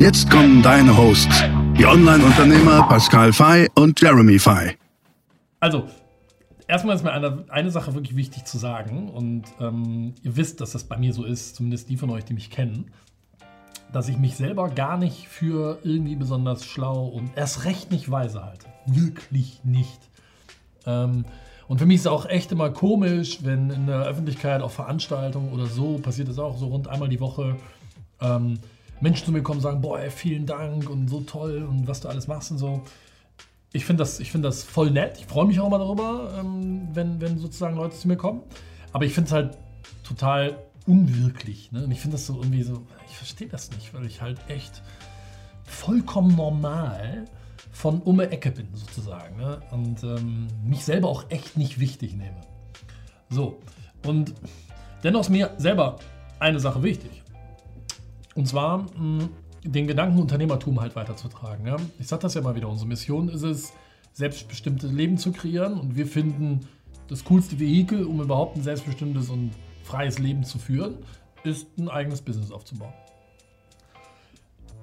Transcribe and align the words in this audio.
Jetzt 0.00 0.30
kommen 0.30 0.62
deine 0.62 0.96
Hosts, 0.96 1.42
die 1.76 1.84
Online-Unternehmer 1.84 2.88
Pascal 2.88 3.34
Fay 3.34 3.68
und 3.74 4.00
Jeremy 4.00 4.38
Fay. 4.38 4.78
Also, 5.60 5.88
erstmal 6.66 6.96
ist 6.96 7.04
mir 7.04 7.12
eine, 7.12 7.44
eine 7.50 7.70
Sache 7.70 7.92
wirklich 7.92 8.16
wichtig 8.16 8.46
zu 8.46 8.56
sagen 8.56 9.10
und 9.10 9.44
ähm, 9.60 10.14
ihr 10.22 10.38
wisst, 10.38 10.62
dass 10.62 10.72
das 10.72 10.84
bei 10.84 10.96
mir 10.96 11.12
so 11.12 11.24
ist, 11.24 11.56
zumindest 11.56 11.90
die 11.90 11.98
von 11.98 12.08
euch, 12.08 12.24
die 12.24 12.32
mich 12.32 12.48
kennen, 12.48 12.90
dass 13.92 14.08
ich 14.08 14.16
mich 14.16 14.36
selber 14.36 14.70
gar 14.70 14.96
nicht 14.96 15.28
für 15.28 15.80
irgendwie 15.84 16.16
besonders 16.16 16.64
schlau 16.64 17.04
und 17.04 17.36
erst 17.36 17.66
recht 17.66 17.90
nicht 17.90 18.10
weise 18.10 18.42
halte. 18.42 18.68
Wirklich 18.86 19.60
nicht. 19.64 20.00
Ähm, 20.86 21.26
und 21.68 21.78
für 21.78 21.84
mich 21.84 21.96
ist 21.96 22.00
es 22.02 22.06
auch 22.06 22.24
echt 22.24 22.52
immer 22.52 22.70
komisch, 22.70 23.40
wenn 23.42 23.68
in 23.68 23.86
der 23.86 24.00
Öffentlichkeit 24.04 24.62
auf 24.62 24.72
Veranstaltungen 24.72 25.52
oder 25.52 25.66
so, 25.66 25.98
passiert 25.98 26.28
das 26.28 26.38
auch 26.38 26.56
so 26.56 26.68
rund 26.68 26.88
einmal 26.88 27.10
die 27.10 27.20
Woche, 27.20 27.56
ähm, 28.22 28.60
Menschen 29.00 29.26
zu 29.26 29.32
mir 29.32 29.42
kommen 29.42 29.58
und 29.58 29.62
sagen, 29.62 29.80
boah, 29.80 29.98
vielen 30.10 30.46
Dank 30.46 30.88
und 30.88 31.08
so 31.08 31.20
toll 31.20 31.66
und 31.68 31.88
was 31.88 32.00
du 32.00 32.08
alles 32.08 32.26
machst 32.26 32.50
und 32.50 32.58
so. 32.58 32.82
Ich 33.72 33.84
finde 33.84 34.02
das, 34.02 34.18
find 34.18 34.44
das 34.44 34.64
voll 34.64 34.90
nett. 34.90 35.18
Ich 35.18 35.26
freue 35.26 35.46
mich 35.46 35.60
auch 35.60 35.68
immer 35.68 35.78
darüber, 35.78 36.34
ähm, 36.38 36.88
wenn, 36.92 37.20
wenn 37.20 37.38
sozusagen 37.38 37.76
Leute 37.76 37.96
zu 37.96 38.08
mir 38.08 38.16
kommen. 38.16 38.42
Aber 38.92 39.04
ich 39.04 39.14
finde 39.14 39.28
es 39.28 39.32
halt 39.32 39.58
total 40.02 40.58
unwirklich. 40.86 41.70
Ne? 41.70 41.84
Und 41.84 41.92
ich 41.92 42.00
finde 42.00 42.16
das 42.16 42.26
so 42.26 42.36
irgendwie 42.36 42.62
so, 42.62 42.82
ich 43.08 43.16
verstehe 43.16 43.48
das 43.48 43.70
nicht, 43.70 43.94
weil 43.94 44.06
ich 44.06 44.20
halt 44.20 44.38
echt 44.48 44.82
vollkommen 45.62 46.34
normal 46.34 47.26
von 47.70 48.02
um 48.02 48.18
die 48.18 48.24
Ecke 48.24 48.50
bin, 48.50 48.68
sozusagen. 48.74 49.36
Ne? 49.36 49.60
Und 49.70 50.02
ähm, 50.02 50.48
mich 50.64 50.84
selber 50.84 51.08
auch 51.08 51.30
echt 51.30 51.56
nicht 51.56 51.78
wichtig 51.78 52.14
nehme. 52.14 52.40
So, 53.28 53.60
und 54.04 54.34
dennoch 55.04 55.20
ist 55.20 55.28
mir 55.28 55.50
selber 55.56 55.96
eine 56.40 56.58
Sache 56.58 56.82
wichtig. 56.82 57.19
Und 58.40 58.46
zwar 58.46 58.86
den 59.64 59.86
Gedanken 59.86 60.18
Unternehmertum 60.18 60.80
halt 60.80 60.96
weiterzutragen. 60.96 61.66
Ja? 61.66 61.76
Ich 61.98 62.06
sage 62.06 62.22
das 62.22 62.32
ja 62.32 62.40
mal 62.40 62.54
wieder, 62.54 62.70
unsere 62.70 62.88
Mission 62.88 63.28
ist 63.28 63.42
es, 63.42 63.74
selbstbestimmtes 64.14 64.90
Leben 64.90 65.18
zu 65.18 65.30
kreieren 65.30 65.78
und 65.78 65.94
wir 65.94 66.06
finden 66.06 66.60
das 67.08 67.22
coolste 67.26 67.60
Vehikel, 67.60 68.04
um 68.04 68.18
überhaupt 68.22 68.56
ein 68.56 68.62
selbstbestimmtes 68.62 69.28
und 69.28 69.50
freies 69.84 70.18
Leben 70.18 70.42
zu 70.44 70.58
führen, 70.58 70.94
ist 71.44 71.66
ein 71.78 71.90
eigenes 71.90 72.22
Business 72.22 72.50
aufzubauen. 72.50 72.94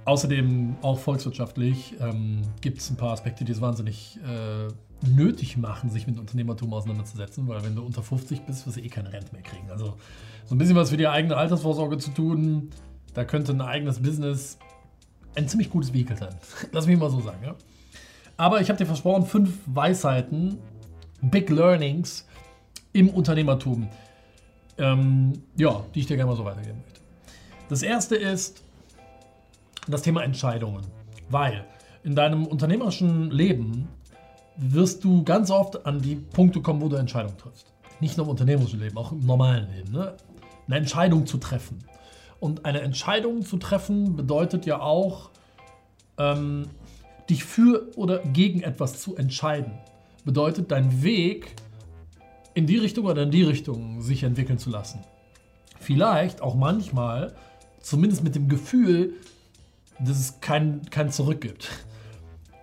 Außerdem 0.06 0.76
auch 0.84 1.00
volkswirtschaftlich 1.00 1.96
ähm, 2.00 2.44
gibt 2.62 2.78
es 2.78 2.92
ein 2.92 2.96
paar 2.96 3.14
Aspekte, 3.14 3.44
die 3.44 3.54
es 3.54 3.60
wahnsinnig 3.60 4.20
äh, 4.24 4.68
nötig 5.10 5.58
machen, 5.58 5.90
sich 5.90 6.06
mit 6.06 6.20
Unternehmertum 6.20 6.72
auseinanderzusetzen, 6.76 7.48
weil 7.48 7.64
wenn 7.64 7.76
du 7.76 7.82
unter 7.82 8.04
50 8.04 8.42
bist, 8.42 8.68
wirst 8.68 8.78
du 8.78 8.82
eh 8.82 8.90
keine 8.90 9.12
Rente 9.12 9.34
mehr 9.34 9.42
kriegen. 9.42 9.72
Also 9.72 9.96
so 10.46 10.54
ein 10.54 10.60
bisschen 10.60 10.76
was 10.76 10.92
für 10.92 10.98
die 10.98 11.08
eigene 11.08 11.36
Altersvorsorge 11.36 11.98
zu 11.98 12.12
tun, 12.12 12.70
da 13.14 13.24
könnte 13.26 13.52
ein 13.52 13.62
eigenes 13.62 14.02
Business 14.02 14.58
ein 15.36 15.48
ziemlich 15.48 15.70
gutes 15.70 15.94
Vehikel 15.94 16.18
sein. 16.18 16.36
Lass 16.72 16.88
mich 16.88 16.98
mal 16.98 17.10
so 17.10 17.22
sagen. 17.22 17.40
Ja? 17.44 17.56
Aber 18.38 18.62
ich 18.62 18.70
habe 18.70 18.78
dir 18.78 18.86
versprochen, 18.86 19.26
fünf 19.26 19.60
Weisheiten, 19.66 20.58
Big 21.22 21.50
Learnings 21.50 22.26
im 22.94 23.10
Unternehmertum, 23.10 23.88
ähm, 24.78 25.34
ja, 25.56 25.84
die 25.94 26.02
ich 26.02 26.08
dir 26.08 26.16
gerne 26.16 26.32
mal 26.32 26.38
so 26.38 26.46
weitergeben 26.46 26.82
möchte. 26.84 27.02
Das 27.70 27.82
erste 27.82 28.16
ist 28.16 28.64
das 29.88 30.02
Thema 30.02 30.24
Entscheidungen. 30.24 30.84
Weil 31.30 31.66
in 32.04 32.16
deinem 32.16 32.46
unternehmerischen 32.46 33.32
Leben 33.32 33.88
wirst 34.56 35.04
du 35.04 35.24
ganz 35.24 35.52
oft 35.52 35.86
an 35.86 36.02
die 36.02 36.16
Punkte 36.16 36.62
kommen, 36.62 36.82
wo 36.82 36.88
du 36.90 36.96
Entscheidungen 36.96 37.38
triffst. 37.38 37.74
Nicht 38.00 38.18
nur 38.18 38.26
im 38.26 38.32
unternehmerischen 38.32 38.80
Leben, 38.80 38.98
auch 38.98 39.12
im 39.12 39.26
normalen 39.26 39.70
Leben. 39.76 39.92
Ne? 39.92 40.16
Eine 40.68 40.78
Entscheidung 40.78 41.26
zu 41.26 41.38
treffen. 41.38 41.80
Und 42.40 42.66
eine 42.66 42.82
Entscheidung 42.82 43.44
zu 43.44 43.58
treffen 43.58 44.16
bedeutet 44.16 44.66
ja 44.66 44.80
auch, 44.80 45.32
ähm, 46.18 46.68
dich 47.30 47.44
für 47.44 47.92
oder 47.96 48.20
gegen 48.20 48.62
etwas 48.62 49.02
zu 49.02 49.16
entscheiden. 49.16 49.74
Bedeutet, 50.24 50.72
dein 50.72 51.04
Weg 51.04 51.56
in 52.54 52.66
die 52.66 52.78
Richtung 52.78 53.06
oder 53.06 53.24
in 53.24 53.32
die 53.32 53.44
Richtung 53.44 54.02
sich 54.02 54.24
entwickeln 54.24 54.58
zu 54.58 54.70
lassen. 54.70 55.00
Vielleicht 55.80 56.42
auch 56.42 56.56
manchmal, 56.56 57.36
zumindest 57.82 58.24
mit 58.24 58.36
dem 58.36 58.50
Gefühl, 58.50 59.14
dass 60.00 60.20
es 60.20 60.42
kein, 60.42 60.82
kein 60.90 61.12
Zurück 61.12 61.42
gibt. 61.42 61.70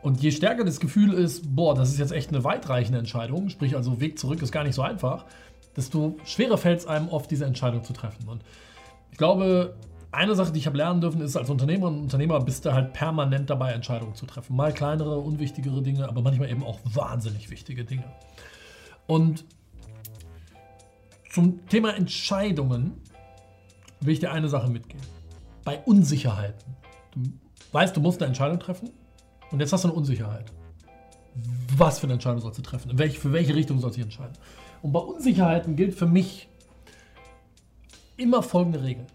Und 0.03 0.21
je 0.21 0.31
stärker 0.31 0.65
das 0.65 0.81
Gefühl 0.81 1.15
ist, 1.15 1.55
boah, 1.55 1.75
das 1.75 1.91
ist 1.91 1.99
jetzt 1.99 2.13
echt 2.13 2.29
eine 2.31 2.45
weitreichende 2.45 2.99
Entscheidung, 2.99 3.49
sprich 3.49 3.77
also 3.77 4.01
Weg 4.01 4.19
zurück 4.19 4.43
ist 4.43 4.53
gar 4.53 4.65
nicht 4.65 4.75
so 4.75 4.83
einfach, 4.83 5.25
desto 5.77 6.19
schwerer 6.25 6.59
fällt 6.59 6.81
es 6.81 6.87
einem 6.87 7.09
oft, 7.09 7.31
diese 7.31 7.47
Entscheidung 7.47 7.85
zu 7.85 7.93
treffen. 7.93 8.29
Und 8.29 8.43
ich 9.15 9.19
glaube, 9.19 9.77
eine 10.11 10.35
Sache, 10.35 10.51
die 10.51 10.59
ich 10.59 10.67
habe 10.67 10.77
lernen 10.77 11.01
dürfen, 11.01 11.21
ist, 11.21 11.37
als 11.37 11.49
Unternehmer 11.49 11.87
und 11.87 12.01
Unternehmer 12.01 12.41
bist 12.41 12.65
du 12.65 12.73
halt 12.73 12.93
permanent 12.95 13.49
dabei, 13.49 13.71
Entscheidungen 13.71 14.17
zu 14.17 14.27
treffen. 14.27 14.57
Mal 14.57 14.73
kleinere, 14.73 15.21
unwichtigere 15.21 15.83
Dinge, 15.83 16.09
aber 16.09 16.21
manchmal 16.21 16.51
eben 16.51 16.65
auch 16.65 16.81
wahnsinnig 16.83 17.49
wichtige 17.49 17.85
Dinge. 17.85 18.03
Und 19.07 19.45
zum 21.31 21.65
Thema 21.69 21.95
Entscheidungen 21.95 23.01
will 24.01 24.15
ich 24.15 24.19
dir 24.19 24.33
eine 24.33 24.49
Sache 24.49 24.69
mitgeben. 24.69 25.07
Bei 25.65 25.79
Unsicherheiten. 25.85 26.75
Du 27.15 27.31
weißt, 27.71 27.97
du 27.97 28.01
musst 28.01 28.21
eine 28.21 28.27
Entscheidung 28.27 28.59
treffen 28.59 28.91
und 29.53 29.61
jetzt 29.61 29.73
hast 29.73 29.85
du 29.85 29.91
eine 29.91 29.97
Unsicherheit. 29.97 30.51
Was 31.77 32.01
für 32.01 32.09
eine 32.09 32.15
Entscheidung 32.15 32.41
sollst 32.41 32.59
du 32.59 32.63
treffen? 32.63 32.99
Welche, 32.99 33.21
für 33.21 33.33
welche 33.33 33.55
Richtung 33.55 33.79
sollst 33.79 33.97
du 33.97 34.03
entscheiden? 34.03 34.35
Und 34.83 34.91
bei 34.91 34.99
Unsicherheiten 34.99 35.77
gilt 35.77 35.95
für 35.95 36.07
mich 36.07 36.49
immer 38.17 38.43
folgende 38.43 38.83
Regel. 38.83 39.07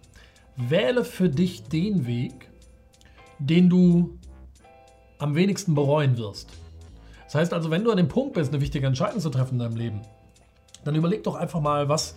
Wähle 0.55 1.05
für 1.05 1.29
dich 1.29 1.63
den 1.63 2.05
Weg, 2.05 2.49
den 3.39 3.69
du 3.69 4.17
am 5.17 5.35
wenigsten 5.35 5.75
bereuen 5.75 6.17
wirst. 6.17 6.49
Das 7.25 7.35
heißt 7.35 7.53
also, 7.53 7.69
wenn 7.69 7.83
du 7.83 7.91
an 7.91 7.97
dem 7.97 8.07
Punkt 8.07 8.33
bist, 8.33 8.51
eine 8.51 8.61
wichtige 8.61 8.87
Entscheidung 8.87 9.19
zu 9.19 9.29
treffen 9.29 9.53
in 9.55 9.59
deinem 9.59 9.75
Leben, 9.77 10.01
dann 10.83 10.95
überleg 10.95 11.23
doch 11.23 11.35
einfach 11.35 11.61
mal, 11.61 11.87
was, 11.87 12.15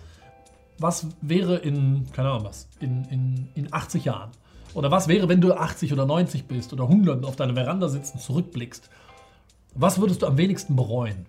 was 0.79 1.07
wäre 1.21 1.57
in, 1.57 2.07
keine 2.13 2.31
Ahnung 2.31 2.45
was, 2.45 2.67
in, 2.79 3.05
in, 3.05 3.47
in 3.55 3.73
80 3.73 4.05
Jahren. 4.05 4.31
Oder 4.73 4.89
was 4.89 5.07
wäre, 5.07 5.29
wenn 5.29 5.39
du 5.39 5.53
80 5.53 5.93
oder 5.93 6.05
90 6.05 6.45
bist 6.45 6.73
oder 6.73 6.85
100 6.85 7.17
und 7.17 7.25
auf 7.25 7.35
deiner 7.35 7.53
Veranda 7.53 7.89
sitzt 7.89 8.15
und 8.15 8.21
zurückblickst. 8.21 8.89
Was 9.75 9.99
würdest 9.99 10.23
du 10.23 10.25
am 10.25 10.37
wenigsten 10.37 10.75
bereuen? 10.75 11.27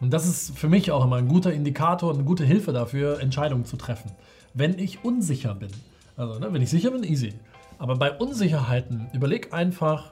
Und 0.00 0.12
das 0.12 0.26
ist 0.26 0.56
für 0.56 0.68
mich 0.68 0.92
auch 0.92 1.04
immer 1.04 1.16
ein 1.16 1.28
guter 1.28 1.52
Indikator 1.52 2.10
und 2.10 2.16
eine 2.16 2.24
gute 2.24 2.44
Hilfe 2.44 2.72
dafür, 2.72 3.20
Entscheidungen 3.20 3.64
zu 3.64 3.76
treffen 3.76 4.12
wenn 4.56 4.78
ich 4.78 5.04
unsicher 5.04 5.54
bin. 5.54 5.70
Also, 6.16 6.38
ne, 6.38 6.52
wenn 6.52 6.62
ich 6.62 6.70
sicher 6.70 6.90
bin, 6.90 7.04
easy. 7.04 7.34
Aber 7.78 7.94
bei 7.96 8.10
Unsicherheiten 8.16 9.08
überleg 9.12 9.52
einfach, 9.52 10.10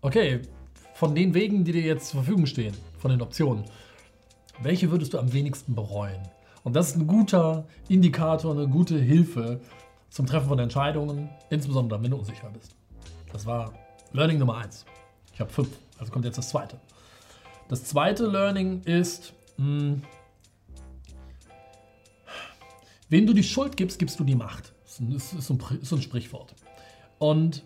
okay, 0.00 0.40
von 0.94 1.14
den 1.16 1.34
Wegen, 1.34 1.64
die 1.64 1.72
dir 1.72 1.82
jetzt 1.82 2.10
zur 2.10 2.22
Verfügung 2.22 2.46
stehen, 2.46 2.74
von 2.98 3.10
den 3.10 3.20
Optionen, 3.20 3.64
welche 4.62 4.90
würdest 4.92 5.14
du 5.14 5.18
am 5.18 5.32
wenigsten 5.32 5.74
bereuen? 5.74 6.20
Und 6.62 6.76
das 6.76 6.90
ist 6.90 6.96
ein 6.96 7.08
guter 7.08 7.66
Indikator, 7.88 8.52
eine 8.52 8.68
gute 8.68 8.96
Hilfe 8.98 9.60
zum 10.10 10.26
Treffen 10.26 10.48
von 10.48 10.60
Entscheidungen, 10.60 11.28
insbesondere 11.50 12.00
wenn 12.00 12.12
du 12.12 12.18
unsicher 12.18 12.50
bist. 12.50 12.76
Das 13.32 13.46
war 13.46 13.72
Learning 14.12 14.38
Nummer 14.38 14.58
eins. 14.58 14.84
Ich 15.34 15.40
habe 15.40 15.50
fünf, 15.50 15.70
also 15.98 16.12
kommt 16.12 16.24
jetzt 16.24 16.38
das 16.38 16.50
zweite. 16.50 16.78
Das 17.68 17.82
zweite 17.84 18.26
Learning 18.26 18.82
ist, 18.82 19.32
mh, 19.56 19.64
hm, 19.66 20.02
Wem 23.12 23.26
du 23.26 23.34
die 23.34 23.42
Schuld 23.42 23.76
gibst, 23.76 23.98
gibst 23.98 24.18
du 24.18 24.24
die 24.24 24.34
Macht. 24.34 24.72
Das 24.98 25.34
ist 25.34 25.46
so 25.46 25.96
ein, 25.96 26.00
Sprichwort. 26.00 26.54
Und 27.18 27.62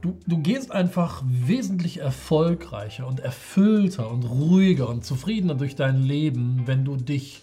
du, 0.00 0.18
du 0.26 0.38
gehst 0.38 0.72
einfach 0.72 1.22
wesentlich 1.24 1.98
erfolgreicher 1.98 3.06
und 3.06 3.20
erfüllter 3.20 4.10
und 4.10 4.24
ruhiger 4.24 4.88
und 4.88 5.04
zufriedener 5.04 5.54
durch 5.54 5.76
dein 5.76 6.02
Leben, 6.02 6.64
wenn 6.66 6.84
du 6.84 6.96
dich 6.96 7.42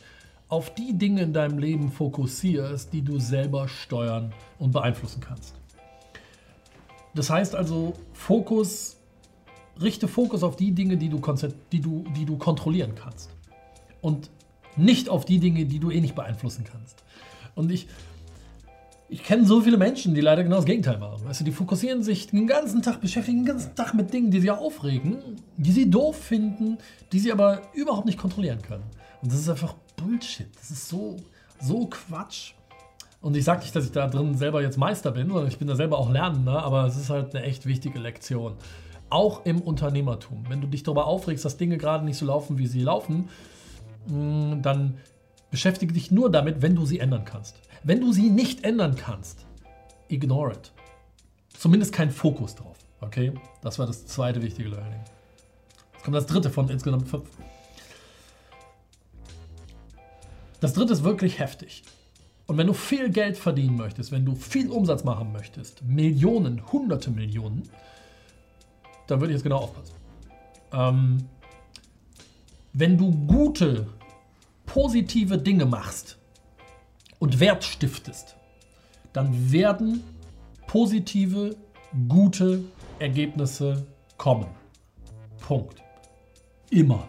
auf 0.50 0.76
die 0.76 0.98
Dinge 0.98 1.22
in 1.22 1.32
deinem 1.32 1.60
Leben 1.60 1.94
fokussierst, 1.94 2.92
die 2.92 3.04
du 3.04 3.20
selber 3.20 3.70
steuern 3.70 4.34
und 4.60 4.74
beeinflussen 4.74 5.22
kannst. 5.22 5.56
Das 7.14 7.30
heißt 7.30 7.56
also, 7.56 7.94
Fokus, 8.12 8.98
richte 9.82 10.10
Fokus 10.10 10.44
auf 10.44 10.58
die 10.58 10.74
Dinge, 10.74 10.98
die 10.98 11.08
du, 11.08 11.22
die 11.72 11.80
du, 11.80 12.04
die 12.18 12.26
du 12.26 12.38
kontrollieren 12.38 12.96
kannst. 12.96 13.30
Und 14.02 14.30
nicht 14.78 15.10
auf 15.10 15.26
die 15.26 15.40
Dinge, 15.40 15.66
die 15.66 15.80
du 15.80 15.92
eh 15.92 16.02
nicht 16.02 16.16
beeinflussen 16.16 16.66
kannst. 16.70 17.04
Und 17.56 17.72
ich, 17.72 17.88
ich 19.08 19.24
kenne 19.24 19.46
so 19.46 19.62
viele 19.62 19.78
Menschen, 19.78 20.14
die 20.14 20.22
leider 20.22 20.44
genau 20.44 20.58
das 20.58 20.66
Gegenteil 20.66 20.98
machen. 20.98 21.26
Weißt 21.26 21.42
du, 21.42 21.44
die 21.44 21.52
fokussieren 21.52 22.04
sich 22.04 22.28
den 22.28 22.48
ganzen 22.48 22.82
Tag, 22.82 23.02
beschäftigen 23.02 23.40
den 23.40 23.46
ganzen 23.46 23.76
Tag 23.76 23.94
mit 23.94 24.14
Dingen, 24.14 24.32
die 24.32 24.42
sie 24.42 24.52
aufregen, 24.52 25.18
die 25.58 25.72
sie 25.72 25.90
doof 25.90 26.18
finden, 26.18 26.78
die 27.12 27.20
sie 27.20 27.32
aber 27.32 27.62
überhaupt 27.74 28.06
nicht 28.06 28.18
kontrollieren 28.18 28.62
können. 28.62 28.84
Und 29.22 29.32
das 29.32 29.40
ist 29.40 29.50
einfach 29.50 29.76
Bullshit. 29.96 30.48
Das 30.60 30.72
ist 30.72 30.90
so, 30.90 31.18
so 31.62 31.88
Quatsch. 31.88 32.54
Und 33.22 33.36
ich 33.36 33.44
sage 33.44 33.62
nicht, 33.62 33.76
dass 33.76 33.86
ich 33.86 33.92
da 33.92 34.08
drin 34.08 34.36
selber 34.36 34.62
jetzt 34.62 34.78
Meister 34.78 35.12
bin, 35.12 35.30
sondern 35.30 35.48
ich 35.48 35.58
bin 35.58 35.68
da 35.68 35.76
selber 35.76 35.98
auch 35.98 36.12
Lernender, 36.12 36.64
aber 36.64 36.86
es 36.86 36.96
ist 36.96 37.10
halt 37.10 37.36
eine 37.36 37.44
echt 37.44 37.66
wichtige 37.66 37.98
Lektion. 37.98 38.54
Auch 39.10 39.46
im 39.46 39.62
Unternehmertum. 39.62 40.44
Wenn 40.48 40.62
du 40.62 40.68
dich 40.68 40.84
darüber 40.84 41.08
aufregst, 41.08 41.46
dass 41.46 41.58
Dinge 41.58 41.78
gerade 41.78 42.06
nicht 42.06 42.18
so 42.18 42.26
laufen, 42.26 42.58
wie 42.58 42.68
sie 42.68 42.82
laufen, 42.82 43.30
dann 44.08 44.98
beschäftige 45.52 45.94
dich 45.94 46.12
nur 46.12 46.32
damit, 46.32 46.62
wenn 46.62 46.76
du 46.76 46.86
sie 46.86 47.00
ändern 47.00 47.26
kannst. 47.26 47.56
Wenn 47.84 48.02
du 48.02 48.12
sie 48.12 48.30
nicht 48.30 48.64
ändern 48.64 48.96
kannst, 48.96 49.46
ignore 50.08 50.54
it. 50.54 50.72
Zumindest 51.58 51.94
kein 51.94 52.12
Fokus 52.12 52.56
drauf. 52.56 52.78
Okay? 53.02 53.34
Das 53.62 53.80
war 53.80 53.86
das 53.86 54.06
zweite 54.06 54.42
wichtige 54.42 54.70
Learning. 54.70 55.00
Jetzt 55.94 56.04
kommt 56.04 56.16
das 56.16 56.26
dritte 56.26 56.50
von 56.50 56.70
insgesamt 56.70 57.08
fünf. 57.08 57.30
Das 60.60 60.74
dritte 60.74 60.94
ist 60.94 61.04
wirklich 61.04 61.40
heftig. 61.40 61.84
Und 62.48 62.58
wenn 62.58 62.68
du 62.68 62.74
viel 62.74 63.10
Geld 63.10 63.38
verdienen 63.38 63.76
möchtest, 63.76 64.12
wenn 64.12 64.26
du 64.26 64.36
viel 64.36 64.70
Umsatz 64.70 65.04
machen 65.04 65.32
möchtest, 65.32 65.84
Millionen, 65.84 66.72
hunderte 66.72 67.10
Millionen, 67.10 67.64
dann 69.08 69.20
würde 69.20 69.34
ich 69.34 69.38
jetzt 69.38 69.44
genau 69.44 69.58
aufpassen. 69.58 69.96
Ähm, 70.72 71.18
wenn 72.78 72.98
du 72.98 73.10
gute, 73.26 73.88
positive 74.66 75.38
Dinge 75.38 75.66
machst, 75.66 76.18
und 77.20 77.40
Wert 77.40 77.64
stiftest, 77.64 78.36
dann 79.14 79.52
werden 79.52 80.04
positive, 80.68 81.56
gute 82.10 82.64
Ergebnisse 83.00 83.86
kommen. 84.18 84.48
Punkt. 85.40 85.82
Immer. 86.70 87.08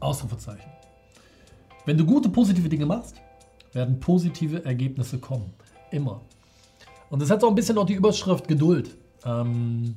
Ausrufezeichen. 0.00 0.70
Wenn 1.84 1.98
du 1.98 2.06
gute, 2.06 2.28
positive 2.28 2.68
Dinge 2.68 2.86
machst, 2.86 3.16
werden 3.72 4.00
positive 4.00 4.64
Ergebnisse 4.64 5.18
kommen. 5.18 5.52
Immer. 5.90 6.22
Und 7.10 7.20
das 7.20 7.30
hat 7.30 7.42
so 7.42 7.48
ein 7.48 7.54
bisschen 7.54 7.76
auch 7.76 7.86
die 7.86 7.94
Überschrift 7.94 8.48
Geduld. 8.48 8.96
Ähm, 9.24 9.96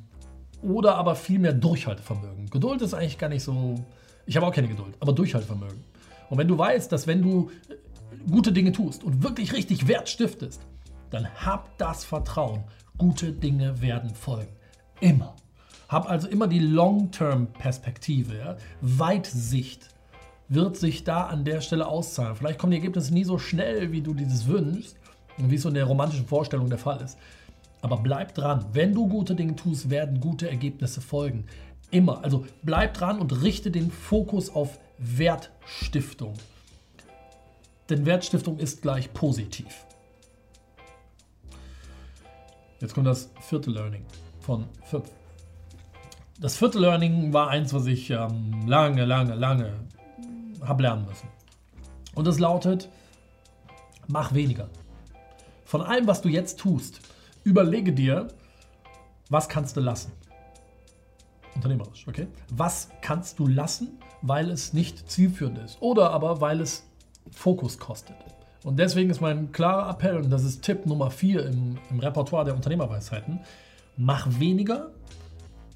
oder 0.62 0.96
aber 0.96 1.16
vielmehr 1.16 1.54
Durchhaltevermögen. 1.54 2.50
Geduld 2.50 2.82
ist 2.82 2.94
eigentlich 2.94 3.18
gar 3.18 3.30
nicht 3.30 3.44
so. 3.44 3.76
Ich 4.30 4.38
habe 4.38 4.46
auch 4.46 4.54
keine 4.54 4.68
Geduld, 4.68 4.96
aber 5.00 5.12
Durchhaltevermögen. 5.12 5.84
Und 6.30 6.38
wenn 6.38 6.48
du 6.48 6.56
weißt, 6.56 6.92
dass 6.92 7.08
wenn 7.08 7.24
du 7.24 7.50
gute 8.30 8.52
Dinge 8.52 8.72
tust 8.72 9.04
und 9.04 9.24
wirklich 9.24 9.54
richtig 9.54 9.88
Wert 9.88 10.08
stiftest, 10.08 10.62
dann 11.10 11.28
hab 11.44 11.76
das 11.80 12.06
Vertrauen. 12.06 12.64
Gute 13.00 13.32
Dinge 13.32 13.82
werden 13.82 14.14
folgen. 14.14 14.56
Immer. 15.00 15.36
Hab 15.88 16.08
also 16.08 16.28
immer 16.28 16.46
die 16.46 16.60
Long-Term-Perspektive. 16.60 18.38
Ja? 18.38 18.58
Weitsicht 18.82 19.90
wird 20.48 20.78
sich 20.78 21.04
da 21.04 21.24
an 21.24 21.44
der 21.44 21.62
Stelle 21.62 21.88
auszahlen. 21.88 22.36
Vielleicht 22.36 22.60
kommen 22.60 22.70
die 22.70 22.78
Ergebnisse 22.78 23.12
nie 23.12 23.24
so 23.24 23.40
schnell, 23.40 23.92
wie 23.92 24.02
du 24.02 24.14
dieses 24.14 24.46
wünschst 24.46 24.96
und 25.40 25.50
wie 25.50 25.56
es 25.56 25.64
so 25.64 25.70
in 25.70 25.74
der 25.74 25.86
romantischen 25.86 26.28
Vorstellung 26.28 26.70
der 26.70 26.78
Fall 26.78 27.02
ist. 27.02 27.18
Aber 27.82 27.98
bleib 27.98 28.36
dran. 28.36 28.64
Wenn 28.74 28.94
du 28.94 29.08
gute 29.08 29.34
Dinge 29.34 29.56
tust, 29.56 29.90
werden 29.90 30.20
gute 30.20 30.48
Ergebnisse 30.48 31.02
folgen. 31.02 31.46
Immer. 31.92 32.24
Also 32.24 32.46
bleib 32.62 32.94
dran 32.94 33.20
und 33.20 33.42
richte 33.42 33.72
den 33.72 33.92
Fokus 33.92 34.50
auf 34.50 34.80
Wertstiftung. 34.98 36.34
Denn 37.90 38.06
Wertstiftung 38.06 38.60
ist 38.60 38.82
gleich 38.82 39.12
positiv. 39.14 39.86
Jetzt 42.80 42.94
kommt 42.94 43.08
das 43.08 43.30
vierte 43.42 43.72
Learning 43.72 44.06
von 44.40 44.66
fünf. 44.86 45.10
Das 46.40 46.56
vierte 46.56 46.80
Learning 46.80 47.34
war 47.34 47.50
eins, 47.50 47.74
was 47.74 47.86
ich 47.88 48.10
ähm, 48.12 48.66
lange, 48.68 49.04
lange, 49.06 49.36
lange 49.36 49.74
habe 50.62 50.84
lernen 50.84 51.06
müssen. 51.06 51.28
Und 52.16 52.28
es 52.28 52.40
lautet, 52.40 52.90
mach 54.08 54.34
weniger. 54.34 54.70
Von 55.66 55.82
allem, 55.82 56.08
was 56.08 56.22
du 56.22 56.30
jetzt 56.30 56.60
tust, 56.60 57.02
überlege 57.44 57.92
dir, 57.92 58.28
was 59.30 59.50
kannst 59.50 59.76
du 59.76 59.82
lassen. 59.82 60.12
Unternehmerisch, 61.60 62.08
okay? 62.08 62.28
Was 62.52 62.90
kannst 63.02 63.38
du 63.40 63.48
lassen, 63.48 64.00
weil 64.22 64.50
es 64.50 64.74
nicht 64.74 65.10
zielführend 65.12 65.58
ist? 65.60 65.82
Oder 65.82 66.12
aber 66.12 66.42
weil 66.42 66.62
es 66.62 66.86
Fokus 67.32 67.78
kostet. 67.78 68.16
Und 68.64 68.78
deswegen 68.80 69.10
ist 69.10 69.22
mein 69.22 69.52
klarer 69.52 69.90
Appell, 69.90 70.18
und 70.18 70.30
das 70.30 70.44
ist 70.44 70.62
Tipp 70.64 70.86
Nummer 70.86 71.12
4 71.12 71.46
im, 71.46 71.78
im 71.90 72.00
Repertoire 72.00 72.46
der 72.46 72.56
Unternehmerweisheiten, 72.56 73.40
mach 73.98 74.28
weniger, 74.40 74.92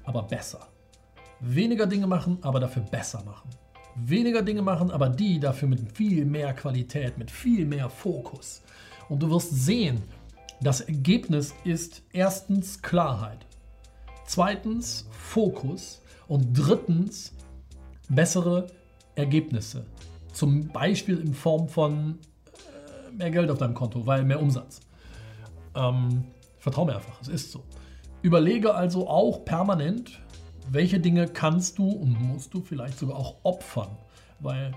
aber 0.04 0.22
besser. 0.22 0.68
Weniger 1.40 1.86
Dinge 1.86 2.06
machen, 2.06 2.38
aber 2.42 2.60
dafür 2.60 2.82
besser 2.82 3.22
machen. 3.24 3.50
Weniger 3.94 4.42
Dinge 4.42 4.62
machen, 4.62 4.90
aber 4.90 5.08
die 5.08 5.38
dafür 5.38 5.68
mit 5.68 5.96
viel 5.96 6.24
mehr 6.24 6.52
Qualität, 6.52 7.16
mit 7.16 7.30
viel 7.30 7.64
mehr 7.64 7.88
Fokus. 7.88 8.62
Und 9.08 9.22
du 9.22 9.30
wirst 9.30 9.50
sehen, 9.52 10.02
das 10.60 10.80
Ergebnis 10.80 11.54
ist 11.64 12.02
erstens 12.12 12.82
Klarheit, 12.82 13.46
zweitens 14.26 15.08
Fokus 15.10 16.00
und 16.28 16.52
drittens 16.54 17.32
bessere 18.08 18.66
Ergebnisse. 19.14 19.86
Zum 20.32 20.68
Beispiel 20.68 21.18
in 21.18 21.34
Form 21.34 21.68
von 21.68 22.18
äh, 23.08 23.12
mehr 23.12 23.30
Geld 23.30 23.50
auf 23.50 23.58
deinem 23.58 23.74
Konto, 23.74 24.06
weil 24.06 24.24
mehr 24.24 24.40
Umsatz. 24.40 24.80
Ähm, 25.74 26.24
vertrau 26.58 26.84
mir 26.84 26.96
einfach, 26.96 27.20
es 27.20 27.28
ist 27.28 27.52
so. 27.52 27.62
Überlege 28.22 28.74
also 28.74 29.08
auch 29.08 29.44
permanent, 29.44 30.20
welche 30.70 30.98
Dinge 30.98 31.28
kannst 31.28 31.78
du 31.78 31.88
und 31.88 32.20
musst 32.20 32.54
du 32.54 32.62
vielleicht 32.62 32.98
sogar 32.98 33.16
auch 33.16 33.36
opfern. 33.42 33.90
Weil 34.40 34.72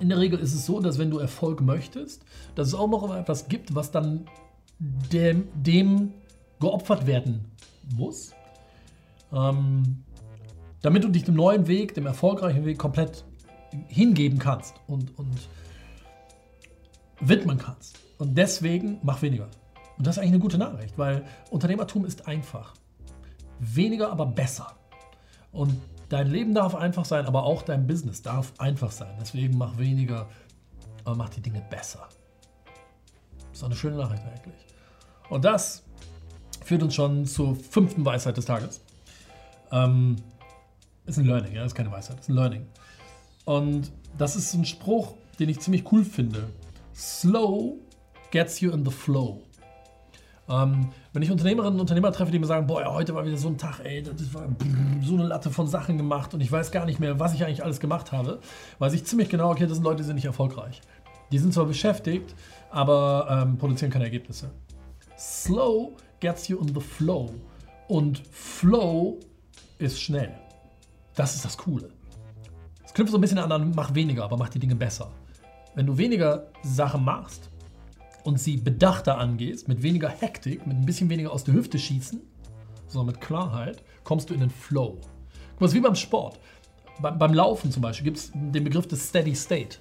in 0.00 0.08
der 0.08 0.18
Regel 0.18 0.38
ist 0.38 0.54
es 0.54 0.64
so, 0.64 0.80
dass 0.80 0.98
wenn 0.98 1.10
du 1.10 1.18
Erfolg 1.18 1.60
möchtest, 1.60 2.24
dass 2.54 2.68
es 2.68 2.74
auch 2.74 2.88
noch 2.88 3.14
etwas 3.14 3.48
gibt, 3.48 3.74
was 3.74 3.90
dann 3.90 4.26
dem, 4.78 5.48
dem 5.54 6.12
geopfert 6.60 7.06
werden 7.06 7.44
muss, 7.94 8.32
ähm, 9.32 10.04
damit 10.82 11.04
du 11.04 11.08
dich 11.08 11.24
dem 11.24 11.34
neuen 11.34 11.66
Weg, 11.66 11.94
dem 11.94 12.06
erfolgreichen 12.06 12.64
Weg 12.64 12.78
komplett 12.78 13.24
hingeben 13.88 14.38
kannst 14.38 14.74
und, 14.86 15.16
und 15.18 15.48
widmen 17.20 17.58
kannst. 17.58 17.98
Und 18.18 18.36
deswegen 18.36 18.98
mach 19.02 19.22
weniger. 19.22 19.48
Und 19.96 20.06
das 20.06 20.16
ist 20.16 20.18
eigentlich 20.18 20.32
eine 20.32 20.40
gute 20.40 20.58
Nachricht, 20.58 20.98
weil 20.98 21.24
Unternehmertum 21.50 22.04
ist 22.04 22.26
einfach. 22.26 22.74
Weniger, 23.58 24.10
aber 24.10 24.26
besser. 24.26 24.72
Und 25.52 25.80
dein 26.08 26.28
Leben 26.28 26.54
darf 26.54 26.74
einfach 26.74 27.04
sein, 27.04 27.26
aber 27.26 27.44
auch 27.44 27.62
dein 27.62 27.86
Business 27.86 28.22
darf 28.22 28.52
einfach 28.58 28.90
sein. 28.90 29.14
Deswegen 29.20 29.56
mach 29.56 29.78
weniger, 29.78 30.28
aber 31.04 31.16
mach 31.16 31.28
die 31.28 31.40
Dinge 31.40 31.62
besser. 31.70 32.08
Das 33.50 33.58
ist 33.58 33.64
eine 33.64 33.76
schöne 33.76 33.96
Nachricht 33.96 34.24
eigentlich. 34.24 34.66
Und 35.30 35.44
das 35.44 35.84
führt 36.64 36.82
uns 36.82 36.94
schon 36.94 37.26
zur 37.26 37.54
fünften 37.54 38.04
Weisheit 38.04 38.36
des 38.36 38.44
Tages. 38.44 38.82
Ähm, 39.72 40.16
ist 41.06 41.18
ein 41.18 41.26
Learning, 41.26 41.54
ja, 41.54 41.64
ist 41.64 41.74
keine 41.74 41.90
Weisheit, 41.90 42.20
ist 42.20 42.28
ein 42.28 42.34
Learning. 42.34 42.66
Und 43.44 43.90
das 44.18 44.36
ist 44.36 44.54
ein 44.54 44.64
Spruch, 44.64 45.14
den 45.38 45.48
ich 45.48 45.60
ziemlich 45.60 45.90
cool 45.90 46.04
finde. 46.04 46.48
Slow 46.94 47.76
gets 48.30 48.60
you 48.60 48.70
in 48.70 48.84
the 48.84 48.90
flow. 48.90 49.42
Ähm, 50.48 50.90
wenn 51.12 51.22
ich 51.22 51.30
Unternehmerinnen 51.30 51.74
und 51.74 51.80
Unternehmer 51.80 52.12
treffe, 52.12 52.30
die 52.30 52.38
mir 52.38 52.46
sagen, 52.46 52.66
boah, 52.66 52.84
heute 52.92 53.14
war 53.14 53.24
wieder 53.24 53.36
so 53.36 53.48
ein 53.48 53.58
Tag, 53.58 53.80
ey, 53.84 54.02
das 54.02 54.34
war 54.34 54.46
so 55.02 55.14
eine 55.14 55.24
Latte 55.24 55.50
von 55.50 55.66
Sachen 55.66 55.96
gemacht 55.96 56.34
und 56.34 56.40
ich 56.40 56.50
weiß 56.50 56.72
gar 56.72 56.84
nicht 56.84 57.00
mehr, 57.00 57.18
was 57.18 57.34
ich 57.34 57.44
eigentlich 57.44 57.64
alles 57.64 57.80
gemacht 57.80 58.12
habe, 58.12 58.40
weiß 58.78 58.92
ich 58.92 59.04
ziemlich 59.04 59.28
genau, 59.28 59.50
okay, 59.50 59.66
das 59.66 59.74
sind 59.74 59.84
Leute, 59.84 59.98
die 59.98 60.04
sind 60.04 60.16
nicht 60.16 60.24
erfolgreich. 60.24 60.80
Die 61.30 61.38
sind 61.38 61.54
zwar 61.54 61.64
beschäftigt, 61.64 62.34
aber 62.70 63.26
ähm, 63.30 63.56
produzieren 63.56 63.90
keine 63.90 64.04
Ergebnisse. 64.04 64.50
Slow 65.16 65.92
gets 66.20 66.48
you 66.48 66.58
in 66.58 66.68
the 66.74 66.80
flow. 66.80 67.30
Und 67.88 68.22
Flow 68.30 69.18
ist 69.82 70.00
schnell. 70.00 70.32
Das 71.14 71.34
ist 71.34 71.44
das 71.44 71.58
Coole. 71.58 71.90
Es 72.84 72.94
knüpft 72.94 73.10
so 73.10 73.18
ein 73.18 73.20
bisschen 73.20 73.38
an, 73.38 73.72
mach 73.74 73.94
weniger, 73.94 74.24
aber 74.24 74.36
mach 74.36 74.48
die 74.48 74.58
Dinge 74.58 74.76
besser. 74.76 75.10
Wenn 75.74 75.86
du 75.86 75.98
weniger 75.98 76.48
Sachen 76.62 77.04
machst 77.04 77.50
und 78.24 78.38
sie 78.38 78.56
bedachter 78.56 79.18
angehst, 79.18 79.68
mit 79.68 79.82
weniger 79.82 80.08
Hektik, 80.08 80.66
mit 80.66 80.76
ein 80.76 80.86
bisschen 80.86 81.08
weniger 81.10 81.32
aus 81.32 81.44
der 81.44 81.54
Hüfte 81.54 81.78
schießen, 81.78 82.20
sondern 82.86 83.14
mit 83.14 83.20
Klarheit, 83.20 83.82
kommst 84.04 84.30
du 84.30 84.34
in 84.34 84.40
den 84.40 84.50
Flow. 84.50 84.98
Guck 85.52 85.60
mal, 85.60 85.66
ist 85.66 85.74
wie 85.74 85.80
beim 85.80 85.94
Sport. 85.94 86.38
Be 87.00 87.10
beim 87.12 87.34
Laufen 87.34 87.72
zum 87.72 87.82
Beispiel 87.82 88.04
gibt 88.04 88.18
es 88.18 88.30
den 88.34 88.64
Begriff 88.64 88.86
des 88.86 89.08
Steady 89.08 89.34
State. 89.34 89.78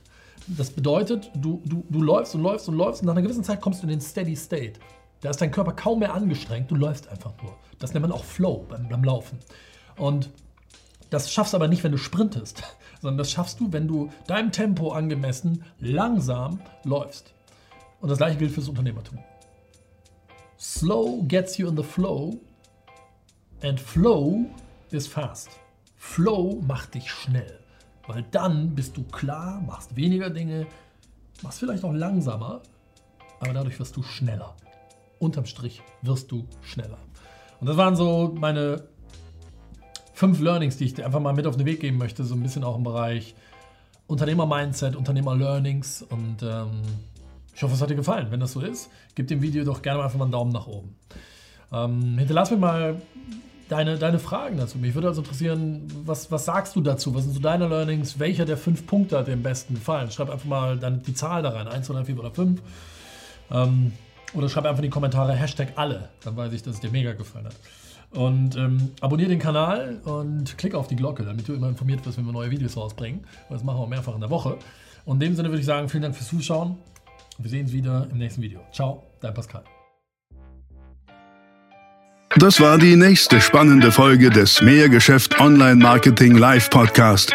Das 0.48 0.72
bedeutet, 0.72 1.30
du, 1.36 1.62
du, 1.66 1.84
du 1.90 2.02
läufst 2.02 2.34
und 2.34 2.42
läufst 2.42 2.68
und 2.68 2.76
läufst 2.76 3.02
und 3.02 3.08
nach 3.08 3.14
einer 3.14 3.22
gewissen 3.22 3.44
Zeit 3.44 3.62
kommst 3.62 3.82
du 3.82 3.88
in 3.88 3.92
den 3.92 4.02
Steady 4.02 4.36
State. 4.36 4.80
Da 5.22 5.30
ist 5.30 5.42
dein 5.42 5.52
Körper 5.52 5.74
kaum 5.74 6.00
mehr 6.00 6.14
angestrengt, 6.14 6.72
du 6.72 6.76
läufst 6.76 7.08
einfach 7.10 7.34
nur. 7.44 7.56
Das 7.78 7.94
nennt 7.94 8.02
man 8.02 8.12
auch 8.12 8.24
Flow 8.24 8.66
beim, 8.68 8.90
beim 8.90 9.04
Laufen. 9.04 9.38
Und 10.02 10.32
das 11.12 11.32
schaffst 11.32 11.54
du 11.54 11.58
aber 11.58 11.68
nicht, 11.68 11.84
wenn 11.84 11.92
du 11.92 12.00
sprintest 12.00 12.64
sondern 13.02 13.18
das 13.20 13.32
schaffst 13.32 13.60
du, 13.60 13.72
wenn 13.72 13.88
du 13.88 14.12
deinem 14.28 14.52
Tempo 14.52 14.92
angemessen 14.92 15.64
langsam 15.80 16.60
läufst. 16.84 17.34
Und 18.00 18.10
das 18.10 18.18
gleiche 18.18 18.38
gilt 18.38 18.52
fürs 18.52 18.68
Unternehmertum. 18.68 19.20
Slow 20.60 21.24
gets 21.28 21.58
you 21.58 21.68
in 21.68 21.78
the 21.78 21.84
flow 21.84 22.40
and 23.62 23.80
flow 23.80 24.46
is 24.90 25.08
fast. 25.08 25.50
Flow 25.98 26.62
macht 26.68 26.96
dich 26.96 27.12
schnell, 27.12 27.60
weil 28.08 28.24
dann 28.32 28.74
bist 28.74 28.98
du 28.98 29.04
klar, 29.04 29.62
machst 29.62 29.96
weniger 29.96 30.32
Dinge, 30.32 30.66
machst 31.44 31.60
vielleicht 31.60 31.84
auch 31.84 31.94
langsamer, 31.94 32.62
aber 33.40 33.54
dadurch 33.54 33.80
wirst 33.80 33.96
du 33.96 34.04
schneller. 34.04 34.56
Unterm 35.20 35.46
Strich 35.46 35.84
wirst 36.02 36.32
du 36.32 36.48
schneller. 36.62 36.98
Und 37.60 37.68
das 37.68 37.78
waren 37.78 37.96
so 37.96 38.34
meine 38.36 38.84
fünf 40.22 40.40
Learnings, 40.40 40.78
die 40.78 40.86
ich 40.86 40.94
dir 40.94 41.04
einfach 41.04 41.20
mal 41.20 41.34
mit 41.34 41.48
auf 41.48 41.58
den 41.58 41.66
Weg 41.66 41.80
geben 41.80 41.98
möchte, 41.98 42.24
so 42.24 42.36
ein 42.36 42.44
bisschen 42.44 42.64
auch 42.64 42.78
im 42.78 42.84
Bereich 42.84 43.34
Unternehmer-Mindset, 44.06 44.96
Unternehmer-Learnings 44.96 46.04
und 46.04 46.44
ähm, 46.44 46.84
ich 47.56 47.64
hoffe, 47.64 47.74
es 47.74 47.82
hat 47.82 47.90
dir 47.90 47.96
gefallen. 47.96 48.28
Wenn 48.30 48.40
das 48.40 48.52
so 48.52 48.62
ist, 48.62 48.92
gib 49.16 49.30
dem 49.30 49.42
Video 49.42 49.64
doch 49.64 49.82
gerne 49.82 50.04
einfach 50.04 50.20
mal 50.20 50.26
einen 50.26 50.32
Daumen 50.32 50.52
nach 50.52 50.68
oben. 50.68 50.96
Ähm, 51.74 52.20
hinterlass 52.20 52.52
mir 52.52 52.58
mal 52.58 53.02
deine, 53.68 53.98
deine 53.98 54.20
Fragen 54.20 54.58
dazu. 54.58 54.78
Mich 54.78 54.94
würde 54.94 55.08
also 55.08 55.22
interessieren, 55.22 55.88
was, 56.06 56.32
was 56.32 56.46
sagst 56.46 56.76
du 56.76 56.82
dazu? 56.82 57.16
Was 57.16 57.24
sind 57.24 57.34
so 57.34 57.40
deine 57.40 57.68
Learnings? 57.68 58.20
Welcher 58.20 58.46
der 58.46 58.58
fünf 58.58 58.86
Punkte 58.86 59.18
hat 59.18 59.28
dir 59.28 59.34
am 59.34 59.42
besten 59.42 59.74
gefallen? 59.74 60.12
Schreib 60.12 60.30
einfach 60.30 60.46
mal 60.46 60.78
dann 60.78 61.02
die 61.02 61.16
Zahl 61.16 61.42
da 61.42 61.50
rein, 61.50 61.68
1, 61.68 61.88
2, 61.88 61.94
3, 61.96 62.06
4 62.06 62.20
oder 62.20 62.30
5. 62.30 62.62
Ähm, 63.50 63.94
oder 64.36 64.50
schreib 64.50 64.66
einfach 64.66 64.84
in 64.84 64.84
die 64.84 64.92
Kommentare 64.92 65.34
Hashtag 65.34 65.70
alle, 65.78 66.10
dann 66.24 66.38
weiß 66.38 66.54
ich, 66.54 66.62
dass 66.62 66.76
es 66.76 66.80
dir 66.80 66.92
mega 66.92 67.14
gefallen 67.14 67.46
hat. 67.46 67.56
Und 68.14 68.58
ähm, 68.58 68.92
abonniere 69.00 69.30
den 69.30 69.40
Kanal 69.40 70.02
und 70.04 70.58
klick 70.58 70.76
auf 70.76 70.88
die 70.88 70.98
Glocke, 70.98 71.24
damit 71.24 71.48
du 71.48 71.54
immer 71.54 71.70
informiert 71.70 72.06
wirst, 72.06 72.18
wenn 72.18 72.26
wir 72.26 72.34
neue 72.34 72.52
Videos 72.52 72.76
rausbringen. 72.76 73.22
Das 73.50 73.64
machen 73.64 73.80
wir 73.80 73.88
mehrfach 73.88 74.16
in 74.16 74.22
der 74.22 74.30
Woche. 74.30 74.58
Und 75.06 75.22
in 75.22 75.30
dem 75.30 75.36
Sinne 75.36 75.50
würde 75.50 75.60
ich 75.60 75.66
sagen, 75.66 75.88
vielen 75.88 76.04
Dank 76.04 76.16
fürs 76.16 76.28
Zuschauen. 76.28 76.76
Wir 77.38 77.50
sehen 77.50 77.62
uns 77.62 77.74
wieder 77.74 78.08
im 78.12 78.18
nächsten 78.18 78.42
Video. 78.42 78.60
Ciao, 78.72 79.04
dein 79.22 79.34
Pascal. 79.34 79.64
Das 82.38 82.62
war 82.62 82.78
die 82.78 82.96
nächste 82.96 83.42
spannende 83.42 83.92
Folge 83.92 84.30
des 84.30 84.62
Mehrgeschäft 84.62 85.40
Online 85.40 85.76
Marketing 85.76 86.38
Live 86.38 86.70
Podcast. 86.70 87.34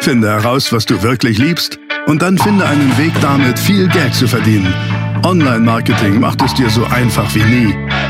Finde 0.00 0.28
heraus, 0.28 0.72
was 0.72 0.86
du 0.86 1.02
wirklich 1.02 1.36
liebst 1.38 1.78
und 2.06 2.22
dann 2.22 2.38
finde 2.38 2.66
einen 2.66 2.96
Weg 2.96 3.12
damit, 3.20 3.58
viel 3.58 3.86
Geld 3.88 4.14
zu 4.14 4.26
verdienen. 4.26 4.72
Online 5.24 5.60
Marketing 5.60 6.20
macht 6.20 6.40
es 6.42 6.54
dir 6.54 6.70
so 6.70 6.84
einfach 6.86 7.34
wie 7.34 7.44
nie. 7.44 8.09